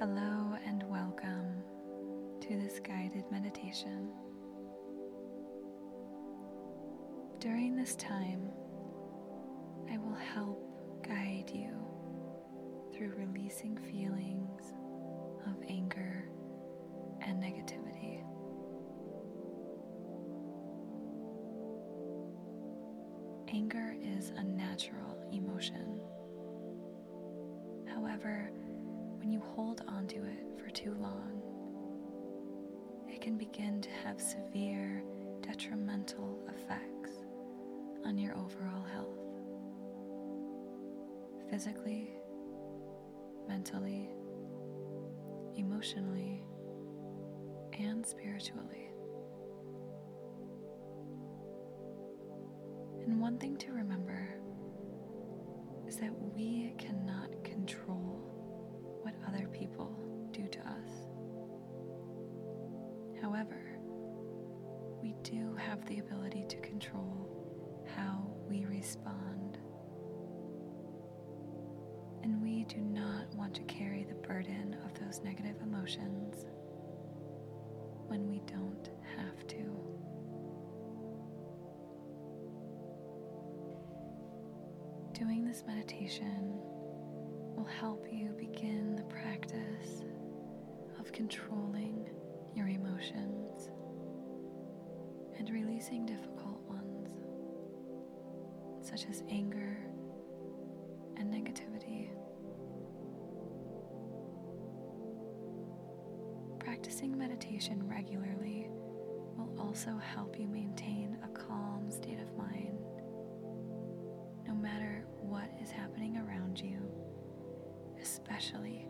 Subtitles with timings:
[0.00, 1.62] Hello and welcome
[2.40, 4.10] to this guided meditation.
[7.38, 8.50] During this time,
[9.88, 11.70] I will help guide you
[12.92, 14.62] through releasing feelings
[15.46, 16.28] of anger
[17.24, 18.24] and negativity.
[23.48, 26.00] Anger is a natural emotion.
[27.86, 28.50] However,
[29.24, 31.40] when you hold onto it for too long,
[33.08, 35.02] it can begin to have severe
[35.40, 37.12] detrimental effects
[38.04, 39.16] on your overall health.
[41.50, 42.10] Physically,
[43.48, 44.10] mentally,
[45.56, 46.44] emotionally,
[47.78, 48.90] and spiritually.
[53.06, 54.34] And one thing to remember
[55.88, 58.13] is that we cannot control
[59.28, 59.90] other people
[60.32, 61.06] do to us.
[63.22, 63.60] However,
[65.02, 69.58] we do have the ability to control how we respond.
[72.22, 76.46] And we do not want to carry the burden of those negative emotions
[78.06, 79.56] when we don't have to.
[85.12, 86.58] Doing this meditation
[87.64, 90.04] will help you begin the practice
[90.98, 92.10] of controlling
[92.54, 93.70] your emotions
[95.38, 97.10] and releasing difficult ones,
[98.86, 99.78] such as anger
[101.16, 102.10] and negativity.
[106.58, 108.68] Practicing meditation regularly
[109.38, 112.73] will also help you maintain a calm state of mind,
[118.34, 118.86] especially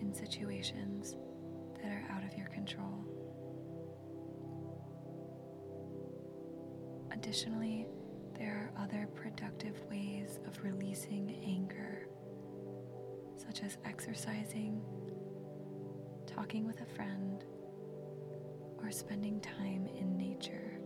[0.00, 1.16] in situations
[1.82, 3.04] that are out of your control.
[7.12, 7.86] Additionally,
[8.38, 12.06] there are other productive ways of releasing anger,
[13.36, 14.80] such as exercising,
[16.26, 17.44] talking with a friend,
[18.78, 20.78] or spending time in nature.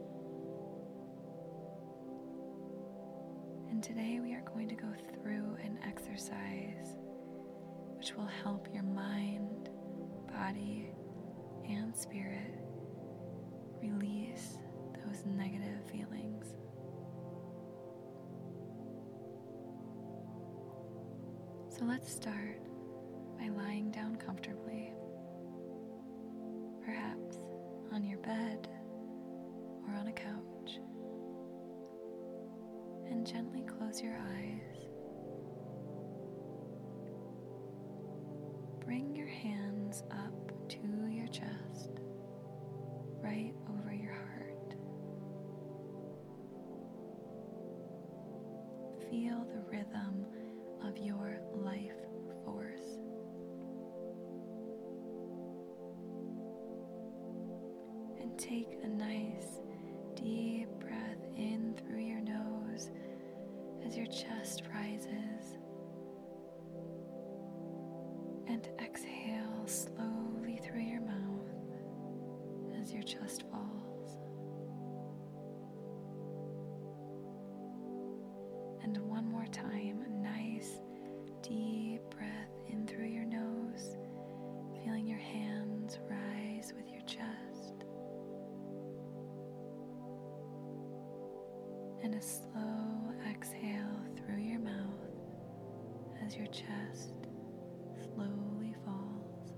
[3.71, 6.97] And today we are going to go through an exercise
[8.11, 9.69] which will help your mind,
[10.33, 10.91] body,
[11.69, 12.59] and spirit
[13.81, 14.59] release
[15.05, 16.47] those negative feelings.
[21.69, 22.61] So let's start
[23.39, 24.93] by lying down comfortably,
[26.85, 27.37] perhaps
[27.93, 28.69] on your bed
[29.87, 30.81] or on a couch,
[33.09, 34.70] and gently close your eyes.
[39.91, 40.79] Hands up to
[41.11, 41.91] your chest,
[43.21, 44.75] right over your heart.
[49.11, 50.27] Feel the rhythm
[50.85, 51.91] of your life
[52.45, 52.99] force.
[58.21, 58.89] And take a
[92.11, 94.75] And a slow exhale through your mouth
[96.27, 97.15] as your chest
[98.03, 99.53] slowly falls.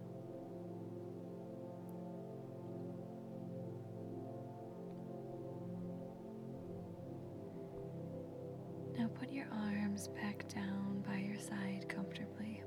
[8.99, 12.63] Now put your arms back down by your side comfortably.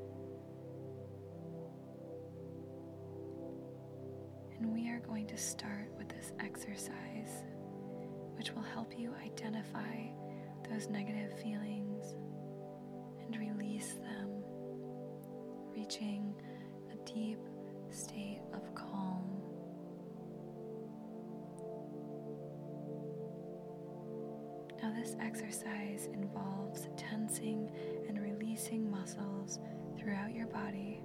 [4.57, 7.43] And we are going to start with this exercise,
[8.35, 10.07] which will help you identify
[10.69, 12.15] those negative feelings
[13.23, 14.29] and release them,
[15.75, 16.33] reaching
[16.91, 17.39] a deep
[17.91, 19.41] state of calm.
[24.81, 27.71] Now, this exercise involves tensing
[28.07, 29.59] and releasing muscles
[29.97, 31.01] throughout your body.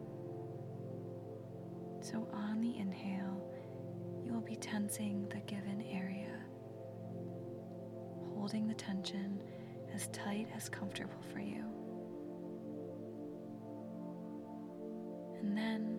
[2.03, 3.43] So, on the inhale,
[4.25, 6.40] you will be tensing the given area,
[8.51, 9.41] holding the tension
[9.95, 11.65] as tight as comfortable for you.
[15.41, 15.90] And then,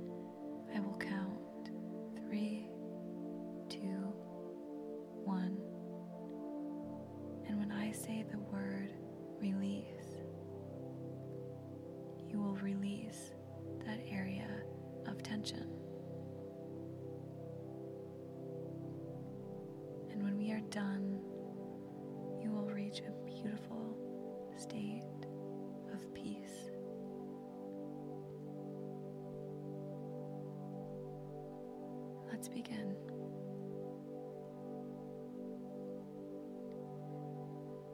[32.42, 32.96] Let's begin.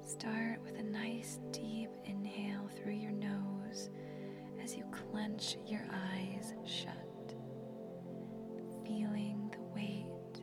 [0.07, 3.89] Start with a nice deep inhale through your nose
[4.63, 7.35] as you clench your eyes shut,
[8.85, 10.41] feeling the weight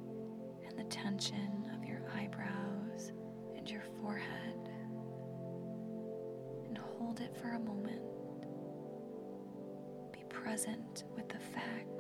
[0.69, 3.13] and the tension of your eyebrows
[3.57, 4.69] and your forehead.
[6.67, 8.03] And hold it for a moment.
[10.13, 11.94] Be present with the fact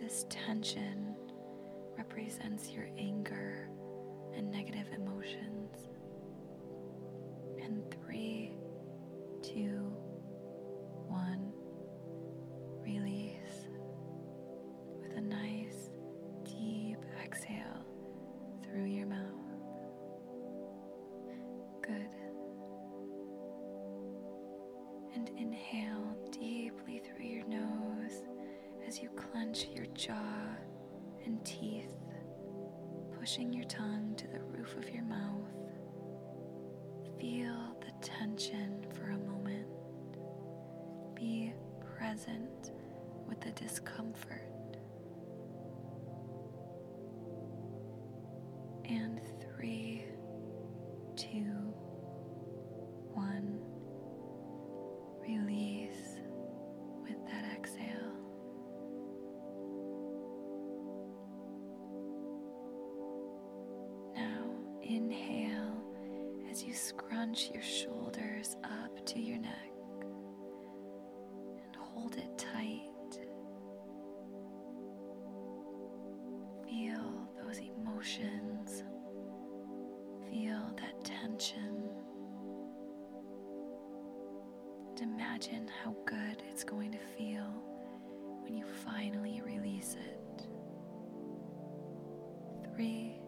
[0.00, 1.14] this tension
[1.98, 3.68] represents your anger
[4.34, 5.88] and negative emotions.
[7.62, 8.56] And three,
[9.42, 9.92] two,
[11.06, 11.52] one,
[12.82, 13.68] release
[15.02, 15.90] with a nice
[16.44, 17.84] deep exhale
[18.64, 19.18] through your mouth.
[21.82, 22.08] Good.
[25.14, 27.19] And inhale deeply through
[28.90, 30.16] as you clench your jaw
[31.24, 31.94] and teeth,
[33.20, 35.46] pushing your tongue to the roof of your mouth.
[37.20, 39.68] Feel the tension for a moment.
[41.14, 41.52] Be
[41.96, 42.72] present
[43.28, 44.42] with the discomfort.
[64.96, 65.84] Inhale
[66.50, 69.72] as you scrunch your shoulders up to your neck
[71.64, 72.86] and hold it tight.
[76.64, 78.82] Feel those emotions.
[80.28, 81.88] Feel that tension.
[84.88, 87.46] And imagine how good it's going to feel
[88.42, 90.46] when you finally release it.
[92.74, 93.19] Three,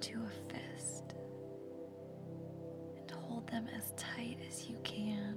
[0.00, 1.14] into a fist
[2.96, 5.36] and hold them as tight as you can,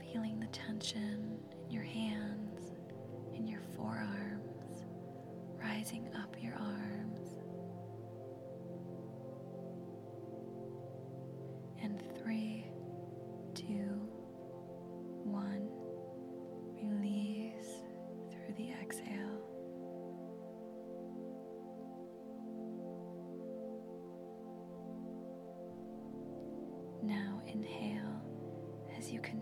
[0.00, 2.72] feeling the tension in your hands,
[3.36, 4.84] in your forearms,
[5.62, 6.97] rising up your arms.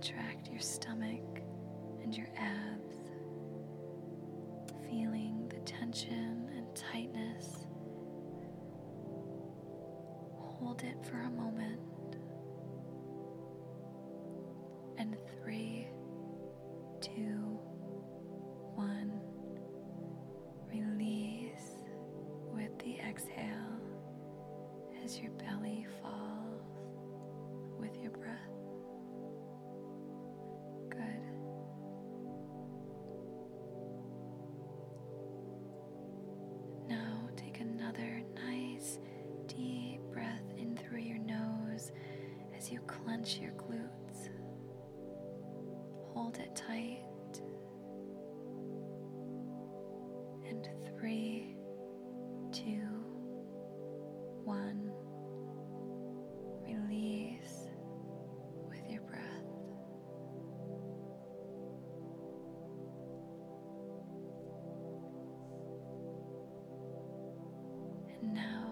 [0.06, 1.42] Contract your stomach
[2.02, 2.96] and your abs,
[4.88, 7.66] feeling the tension and tightness.
[10.38, 11.80] Hold it for a moment.
[14.98, 15.88] And three,
[17.00, 17.35] two,
[43.26, 44.28] clench your glutes.
[46.12, 47.00] Hold it tight.
[50.48, 50.68] And
[50.98, 51.56] three,
[52.52, 52.86] two,
[54.44, 54.92] one.
[56.64, 57.68] Release
[58.68, 59.22] with your breath.
[68.22, 68.65] And now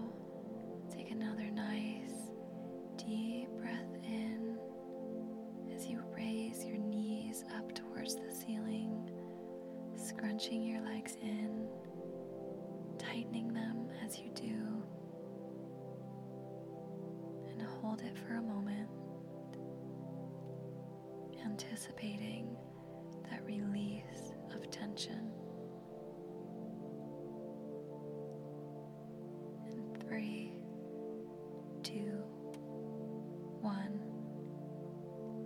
[21.44, 22.56] anticipating
[23.30, 25.30] that release of tension.
[29.66, 30.52] In three,
[31.82, 32.22] two,
[33.60, 34.00] one,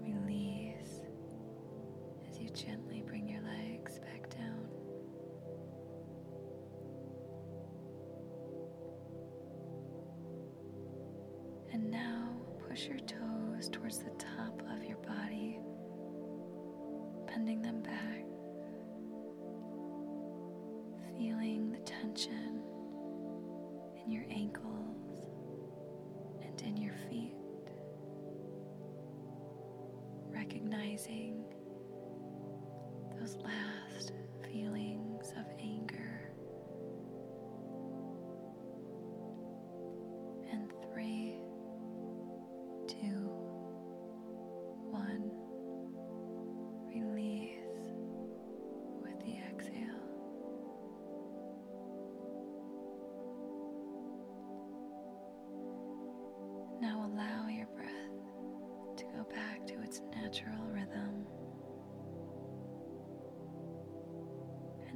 [0.03, 1.03] release
[2.29, 4.69] as you gently bring your legs back down.
[11.73, 12.31] And now
[12.69, 14.63] push your toes towards the top
[17.39, 18.25] bending them back,
[21.17, 22.61] feeling the tension
[24.05, 25.29] in your ankles
[26.43, 27.37] and in your feet,
[30.33, 31.45] recognizing
[33.17, 33.78] those last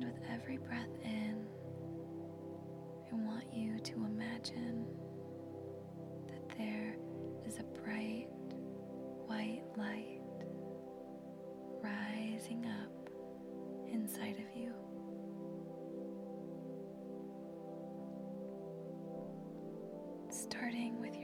[0.03, 1.47] And with every breath in,
[3.13, 4.85] I want you to imagine
[6.27, 6.97] that there
[7.47, 8.27] is a bright
[9.29, 10.19] white light
[11.85, 13.11] rising up
[13.93, 14.73] inside of you.
[20.31, 21.22] Starting with your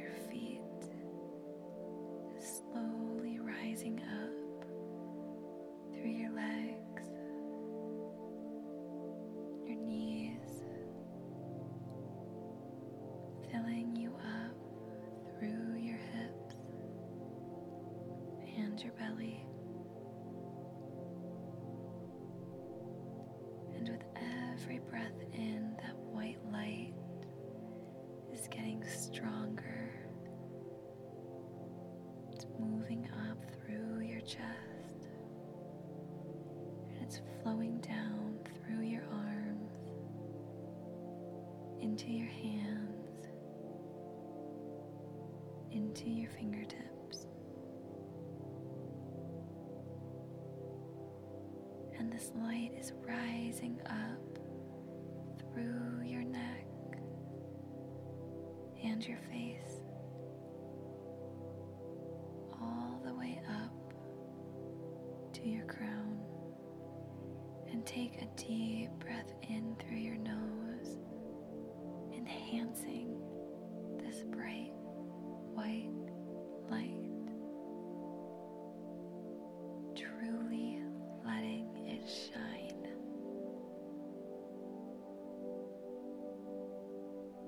[37.43, 39.73] flowing down through your arms
[41.81, 43.27] into your hands,
[45.71, 47.27] into your fingertips.
[51.99, 54.39] And this light is rising up
[55.53, 56.67] through your neck
[58.85, 59.78] and your face,
[68.37, 70.99] deep breath in through your nose,
[72.15, 73.21] enhancing
[74.03, 74.73] this bright
[75.55, 75.91] white
[76.71, 77.01] light,
[79.95, 80.83] truly
[81.25, 82.75] letting it shine.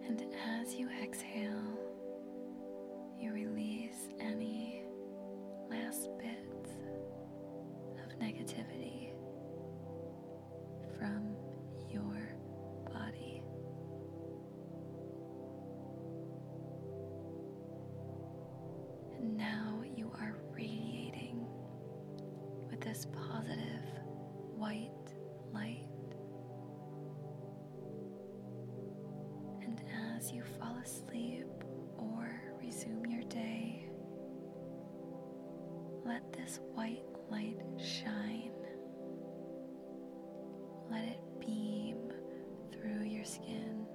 [0.06, 0.24] And
[0.60, 1.49] as you exhale,
[23.00, 23.82] this positive
[24.56, 24.90] white
[25.54, 25.86] light.
[29.62, 29.80] And
[30.18, 31.46] as you fall asleep
[31.96, 33.88] or resume your day,
[36.04, 38.52] let this white light shine.
[40.90, 42.12] Let it beam
[42.70, 43.86] through your skin,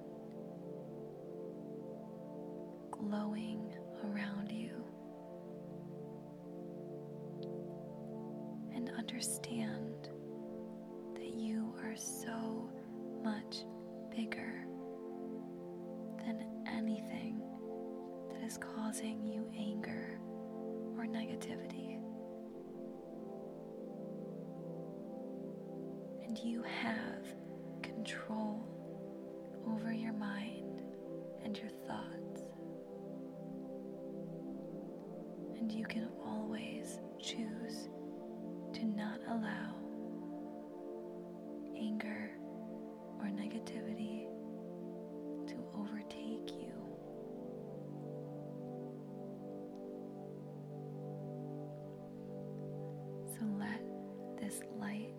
[2.90, 3.72] glowing
[4.04, 4.45] around
[8.98, 10.10] understand
[11.16, 12.70] that you are so
[13.24, 13.64] much
[14.16, 14.66] bigger
[16.20, 17.42] than anything
[18.32, 20.20] that is causing you anger
[20.98, 21.96] or negativity.
[26.26, 27.26] And you have
[27.82, 28.64] control
[29.68, 30.82] over your mind
[31.44, 32.42] and your thoughts.
[35.60, 36.10] And you can
[38.86, 39.76] not allow
[41.78, 42.32] anger
[43.20, 44.28] or negativity
[45.48, 46.74] to overtake you.
[53.34, 53.82] So let
[54.40, 55.15] this light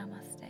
[0.00, 0.49] ナマステ